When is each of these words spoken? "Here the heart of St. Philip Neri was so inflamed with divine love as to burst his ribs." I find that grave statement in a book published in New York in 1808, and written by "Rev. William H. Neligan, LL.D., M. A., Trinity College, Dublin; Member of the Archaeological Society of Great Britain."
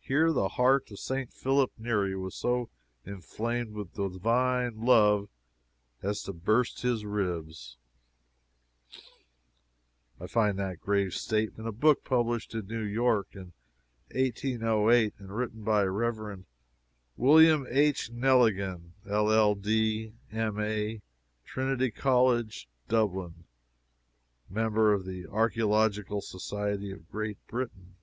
"Here 0.00 0.30
the 0.30 0.46
heart 0.50 0.90
of 0.90 0.98
St. 0.98 1.32
Philip 1.32 1.72
Neri 1.78 2.14
was 2.14 2.34
so 2.34 2.68
inflamed 3.06 3.72
with 3.72 3.94
divine 3.94 4.82
love 4.84 5.30
as 6.02 6.22
to 6.24 6.34
burst 6.34 6.82
his 6.82 7.06
ribs." 7.06 7.78
I 10.20 10.26
find 10.26 10.58
that 10.58 10.80
grave 10.82 11.14
statement 11.14 11.60
in 11.60 11.66
a 11.66 11.72
book 11.72 12.04
published 12.04 12.54
in 12.54 12.66
New 12.66 12.82
York 12.82 13.28
in 13.32 13.54
1808, 14.14 15.14
and 15.16 15.34
written 15.34 15.64
by 15.64 15.82
"Rev. 15.84 16.44
William 17.16 17.66
H. 17.70 18.10
Neligan, 18.10 18.92
LL.D., 19.06 20.12
M. 20.30 20.60
A., 20.60 21.00
Trinity 21.46 21.90
College, 21.90 22.68
Dublin; 22.86 23.44
Member 24.50 24.92
of 24.92 25.06
the 25.06 25.26
Archaeological 25.26 26.20
Society 26.20 26.90
of 26.92 27.08
Great 27.10 27.38
Britain." 27.46 27.94